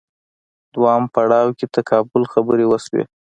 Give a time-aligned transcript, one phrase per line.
[0.73, 3.03] دویم پړاو کې تقابل خبرې وشوې